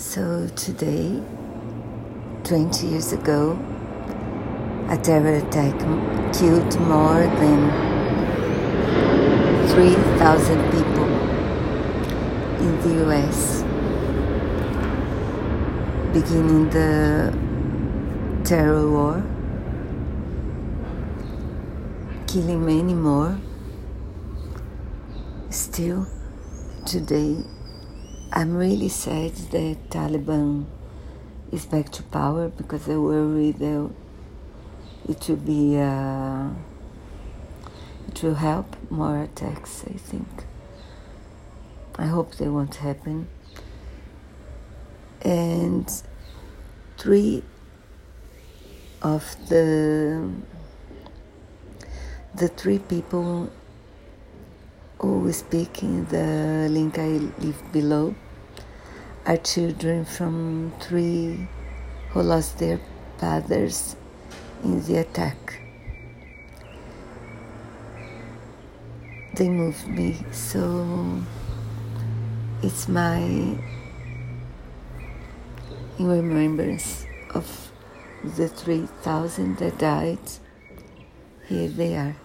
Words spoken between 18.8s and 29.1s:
war, killing many more. Still, today, I'm really